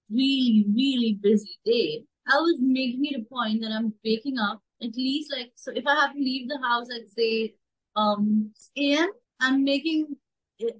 [0.09, 4.95] really, really busy day, I was making it a point that I'm waking up at
[4.95, 7.55] least like, so if I have to leave the house at say,
[7.95, 10.15] um, AM, I'm making,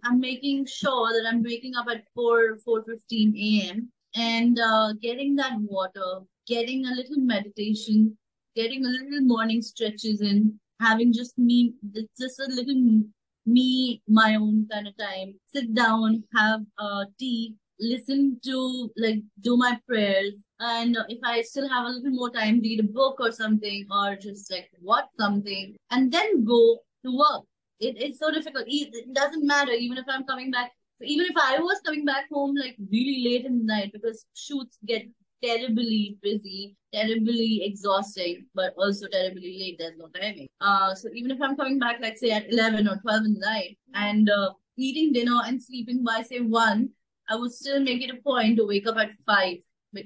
[0.03, 5.53] I'm making sure that I'm waking up at 4, 4.15 AM and uh, getting that
[5.59, 8.17] water, getting a little meditation,
[8.55, 11.73] getting a little morning stretches in, having just me,
[12.19, 13.03] just a little
[13.45, 19.57] me, my own kind of time, sit down, have uh, tea, listen to, like, do
[19.57, 20.33] my prayers.
[20.59, 24.15] And if I still have a little more time, read a book or something, or
[24.15, 27.43] just like watch something, and then go to work.
[27.79, 28.65] It, it's so difficult.
[28.67, 32.55] It doesn't matter, even if I'm coming back even if I was coming back home
[32.55, 35.03] like really late in the night because shoots get
[35.43, 39.75] terribly busy, terribly exhausting, but also terribly late.
[39.77, 40.47] There's no timing.
[40.61, 43.39] Uh, so even if I'm coming back, like say at 11 or 12 in the
[43.39, 46.89] night and uh, eating dinner and sleeping by say 1,
[47.29, 49.57] I would still make it a point to wake up at 5.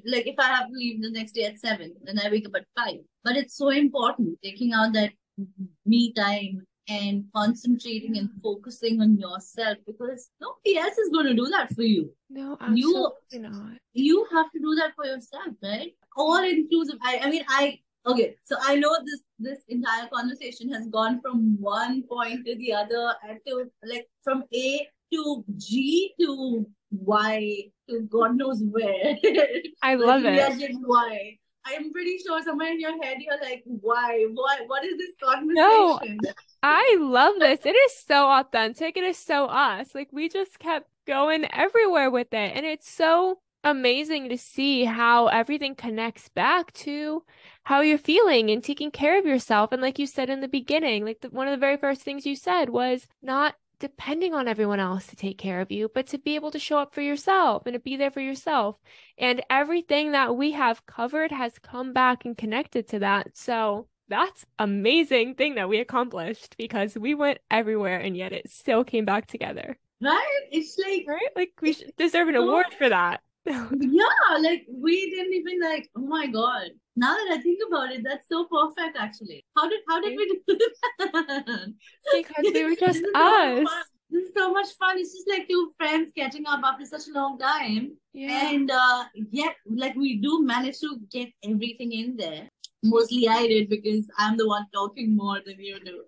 [0.06, 2.56] Like if I have to leave the next day at 7, then I wake up
[2.56, 2.96] at 5.
[3.24, 5.12] But it's so important taking out that
[5.86, 11.48] me time and concentrating and focusing on yourself because nobody else is going to do
[11.48, 12.12] that for you.
[12.30, 13.72] No, absolutely you, not.
[13.94, 15.92] You have to do that for yourself, right?
[16.16, 16.98] All inclusive.
[17.04, 18.36] I, I mean, I okay.
[18.44, 23.16] So I know this this entire conversation has gone from one point to the other,
[23.28, 29.18] and to like from A to G to Y to God knows where.
[29.82, 30.72] I love it.
[30.82, 31.38] Y.
[31.68, 34.26] I'm pretty sure somewhere in your head you're like, why?
[34.34, 35.56] What what is this conversation?
[35.56, 36.00] No,
[36.64, 37.66] I love this.
[37.66, 38.98] It is so authentic.
[38.98, 39.94] It is so us.
[39.94, 42.52] Like we just kept going everywhere with it.
[42.56, 47.24] And it's so amazing to see how everything connects back to
[47.64, 49.72] how you're feeling and taking care of yourself.
[49.72, 52.26] And like you said in the beginning, like the, one of the very first things
[52.26, 56.18] you said was not depending on everyone else to take care of you, but to
[56.18, 58.78] be able to show up for yourself and to be there for yourself.
[59.18, 63.38] And everything that we have covered has come back and connected to that.
[63.38, 68.84] So that's amazing thing that we accomplished because we went everywhere and yet it still
[68.84, 69.78] came back together.
[70.02, 70.42] Right?
[70.52, 72.44] It's like right, like we deserve an oh.
[72.48, 73.22] award for that.
[73.80, 75.90] yeah, like we didn't even like.
[75.96, 76.70] Oh my god!
[76.96, 78.98] Now that I think about it, that's so perfect.
[79.00, 80.58] Actually, how did how did we do
[81.00, 81.74] that?
[82.14, 83.70] because we were just us.
[84.10, 84.98] this is so much fun.
[84.98, 87.96] It's just like two friends catching up after such a long time.
[88.14, 88.50] Yeah.
[88.52, 92.50] And uh yet like we do manage to get everything in there.
[92.84, 96.04] Mostly I did because I'm the one talking more than you do.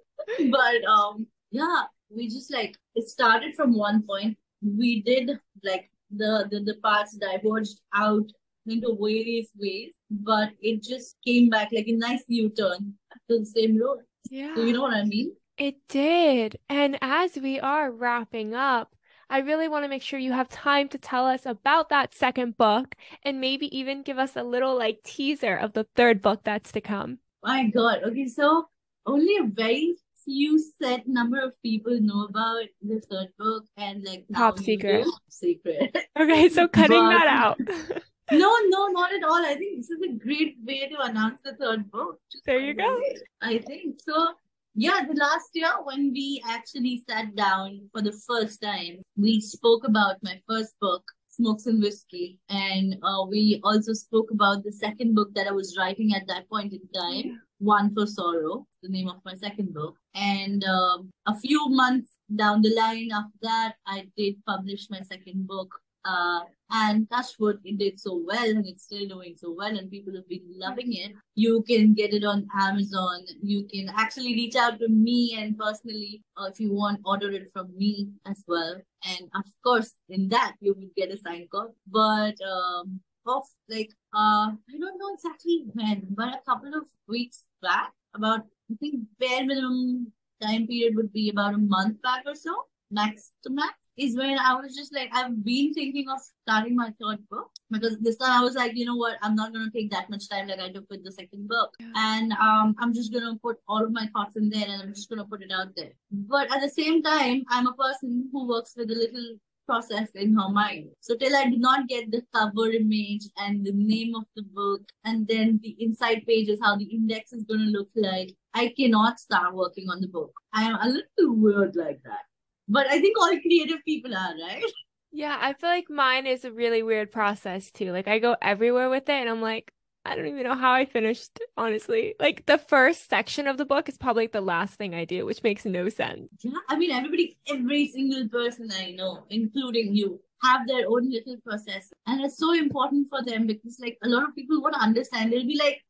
[0.51, 4.37] but um yeah, we just like it started from one point.
[4.61, 5.31] We did
[5.63, 8.29] like the the, the parts diverged out
[8.65, 12.93] into various ways, but it just came back like a nice U-turn
[13.29, 13.99] to the same road.
[14.29, 14.55] Yeah.
[14.55, 15.33] So you know what I mean?
[15.57, 16.57] It did.
[16.69, 18.95] And as we are wrapping up,
[19.29, 22.57] I really want to make sure you have time to tell us about that second
[22.57, 26.71] book and maybe even give us a little like teaser of the third book that's
[26.71, 27.19] to come.
[27.43, 27.99] My God.
[28.05, 28.67] Okay, so
[29.05, 29.95] only a very
[30.25, 35.05] few set number of people know about the third book and like Top secret.
[35.29, 35.95] Secret.
[36.19, 37.57] Okay, so cutting But- that out.
[38.31, 39.43] no, no, not at all.
[39.45, 42.19] I think this is a great way to announce the third book.
[42.31, 42.97] Just There you go.
[42.97, 43.17] way.
[43.41, 44.29] I think so.
[44.75, 49.83] Yeah, the last year when we actually sat down for the first time, we spoke
[49.85, 55.15] about my first book, Smokes and Whiskey, and uh, we also spoke about the second
[55.15, 59.09] book that I was writing at that point in time, One for Sorrow, the name
[59.09, 59.95] of my second book.
[60.15, 65.47] And um, a few months down the line after that, I did publish my second
[65.47, 65.69] book.
[66.05, 66.39] Uh,
[66.71, 70.27] and Touchwood, it did so well and it's still doing so well and people have
[70.29, 71.11] been loving it.
[71.35, 73.25] You can get it on Amazon.
[73.41, 77.49] You can actually reach out to me and personally, uh, if you want, order it
[77.51, 78.75] from me as well.
[79.05, 81.73] And of course, in that, you would get a signed copy.
[81.87, 87.43] But, um, of like, uh, I don't know exactly when, but a couple of weeks
[87.61, 88.41] back, about,
[88.71, 93.31] I think bare minimum time period would be about a month back or so, max
[93.43, 97.19] to max is when I was just like, I've been thinking of starting my third
[97.29, 100.09] book because this time I was like, you know what, I'm not gonna take that
[100.09, 101.91] much time like I took with the second book, Yeah.
[101.97, 105.09] and um, I'm just gonna put all of my thoughts in there and I'm just
[105.09, 105.91] gonna put it out there.
[106.11, 109.35] But at the same time, I'm a person who works with a little
[109.69, 110.89] process in her mind.
[110.99, 114.81] So till I do not get the cover image and the name of the book
[115.05, 119.53] and then the inside pages, how the index is gonna look like, I cannot start
[119.53, 120.33] working on the book.
[120.53, 122.23] I am a little weird like that.
[122.67, 124.63] But I think all creative people are, right?
[125.11, 127.91] Yeah, I feel like mine is a really weird process too.
[127.91, 129.71] Like I go everywhere with it and I'm like,
[130.09, 132.15] I don't even know how I finished, honestly.
[132.19, 135.23] Like the first section of the book is probably like the last thing I do,
[135.25, 136.29] which makes no sense.
[136.41, 141.37] Yeah, I mean, everybody, every single person I know, including you, have their own little
[141.45, 141.93] process.
[142.07, 145.31] And it's so important for them because, like, a lot of people won't understand.
[145.31, 145.83] They'll be like,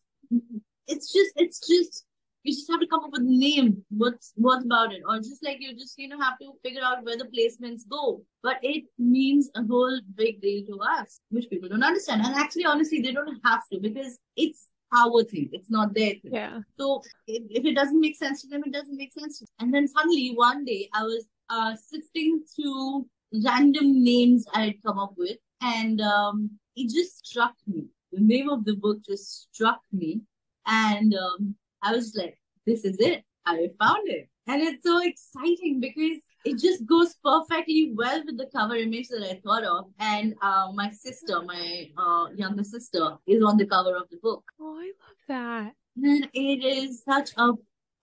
[0.88, 2.04] it's just, it's just,
[2.44, 3.84] you just have to come up with a name.
[3.90, 5.02] What's, what about it?
[5.08, 8.24] Or just like, you just, you know, have to figure out where the placements go.
[8.42, 12.22] But it means a whole big deal to us, which people don't understand.
[12.26, 15.50] And actually, honestly, they don't have to because it's our thing.
[15.52, 16.32] It's not their thing.
[16.34, 16.60] Yeah.
[16.80, 19.40] So if, if it doesn't make sense to them, it doesn't make sense.
[19.40, 19.66] To them.
[19.66, 23.06] And then suddenly one day I was uh, sifting through
[23.44, 27.86] random names I had come up with, and um, it just struck me.
[28.12, 30.22] The name of the book just struck me,
[30.66, 33.24] and um, I was like, "This is it.
[33.46, 38.48] I found it." And it's so exciting because it just goes perfectly well with the
[38.48, 39.92] cover image that I thought of.
[40.00, 44.44] And uh, my sister, my uh, younger sister, is on the cover of the book.
[44.60, 45.74] Oh, I love that.
[46.02, 47.52] And it is such a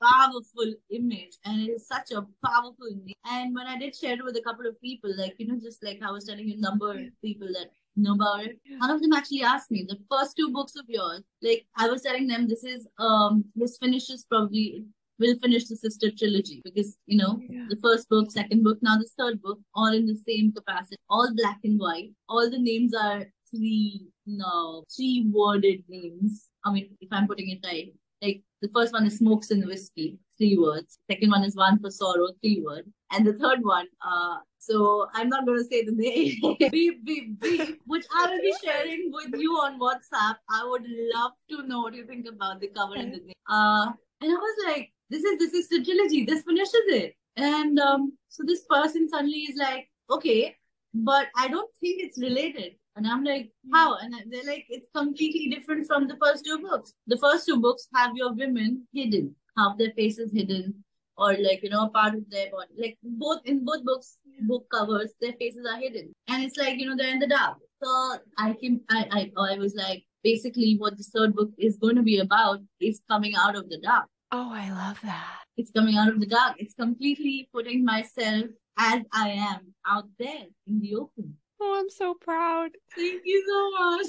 [0.03, 3.15] powerful image and it is such a powerful name.
[3.25, 5.83] And when I did share it with a couple of people, like, you know, just
[5.83, 9.13] like I was telling you, number of people that know about it, one of them
[9.13, 12.65] actually asked me, the first two books of yours, like I was telling them this
[12.65, 14.85] is um this finishes probably
[15.19, 17.67] will finish the sister trilogy because you know Yeah.
[17.71, 21.29] the first book, second book, now the third book, all in the same capacity, all
[21.35, 22.11] black and white.
[22.29, 26.49] All the names are three no three worded names.
[26.65, 30.19] I mean, if I'm putting it right, like the first one is smokes and whiskey,
[30.39, 30.99] three words.
[31.11, 32.89] Second one is one for sorrow, three words.
[33.13, 36.57] And the third one, uh, so I'm not gonna say the name.
[36.71, 40.37] beep, beep, beep, which I will be sharing with you on WhatsApp.
[40.51, 40.85] I would
[41.15, 43.35] love to know what you think about the cover and the name.
[43.49, 46.25] Uh, and I was like, this is this is the trilogy.
[46.25, 47.15] This finishes it.
[47.37, 50.57] And um, so this person suddenly is like, okay,
[50.95, 52.73] but I don't think it's related.
[52.97, 53.99] And I'm like, how?
[53.99, 56.95] And they're like, it's completely different from the first two books.
[57.07, 60.85] The first two books have your women hidden, half their faces hidden,
[61.17, 62.71] or like, you know, a part of their body.
[62.79, 66.13] Like both in both books, book covers, their faces are hidden.
[66.29, 67.59] And it's like, you know, they're in the dark.
[67.83, 71.97] So I came I I, I was like, basically what the third book is going
[71.97, 74.07] to be about is coming out of the dark.
[74.33, 75.39] Oh, I love that.
[75.57, 76.57] It's coming out of the dark.
[76.59, 78.47] It's completely putting myself
[78.79, 81.37] as I am out there in the open.
[81.61, 82.71] Oh, I'm so proud.
[82.95, 84.07] Thank you so much.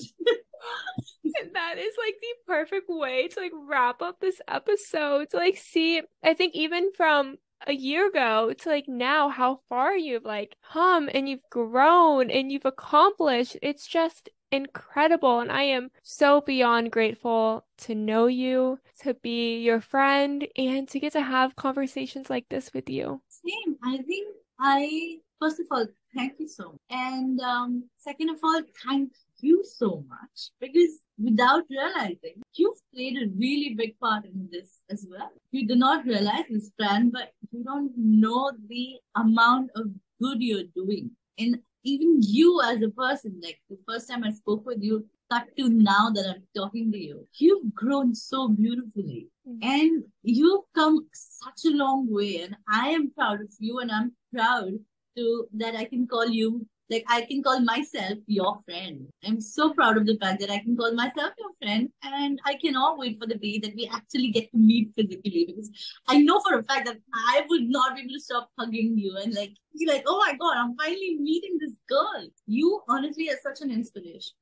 [1.41, 5.30] And that is like the perfect way to like wrap up this episode.
[5.30, 9.95] To like see, I think even from a year ago to like now how far
[9.95, 13.58] you've like come and you've grown and you've accomplished.
[13.62, 15.39] It's just incredible.
[15.39, 21.00] And I am so beyond grateful to know you, to be your friend, and to
[21.00, 23.22] get to have conversations like this with you.
[23.28, 23.78] Same.
[23.84, 24.28] I think
[24.60, 25.85] I, first of all,
[26.15, 26.81] thank you so much.
[26.89, 33.29] And um, second of all, thank you so much because without realizing, you've played a
[33.38, 35.31] really big part in this as well.
[35.51, 39.88] You do not realize this, Fran, but you don't know the amount of
[40.21, 41.11] good you're doing.
[41.38, 45.47] And even you as a person, like the first time I spoke with you, cut
[45.57, 49.59] to now that I'm talking to you, you've grown so beautifully mm-hmm.
[49.61, 52.41] and you've come such a long way.
[52.41, 54.71] And I am proud of you and I'm proud
[55.18, 59.07] to that I can call you like I can call myself your friend.
[59.26, 62.55] I'm so proud of the fact that I can call myself your friend, and I
[62.55, 65.70] cannot wait for the day that we actually get to meet physically because
[66.07, 69.18] I know for a fact that I would not be able to stop hugging you
[69.22, 72.28] and like be like, oh my god, I'm finally meeting this girl.
[72.45, 74.34] You honestly are such an inspiration.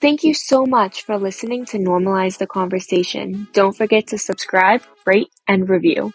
[0.00, 3.48] Thank you so much for listening to Normalize the Conversation.
[3.52, 6.12] Don't forget to subscribe, rate, and review.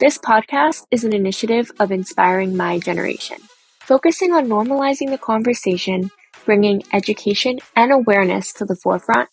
[0.00, 3.38] This podcast is an initiative of Inspiring My Generation
[3.86, 6.10] focusing on normalizing the conversation,
[6.44, 9.28] bringing education and awareness to the forefront,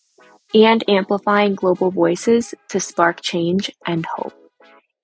[0.54, 4.32] and amplifying global voices to spark change and hope.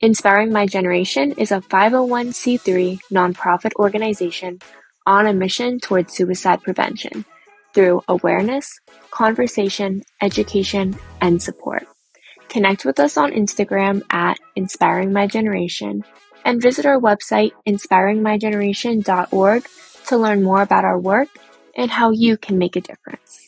[0.00, 4.60] Inspiring My Generation is a 501c3 nonprofit organization
[5.04, 7.24] on a mission towards suicide prevention
[7.74, 8.78] through awareness,
[9.10, 11.86] conversation, education, and support.
[12.48, 16.04] Connect with us on Instagram at Inspiring My Generation
[16.44, 19.66] and visit our website inspiringmygeneration.org
[20.06, 21.28] to learn more about our work
[21.76, 23.39] and how you can make a difference.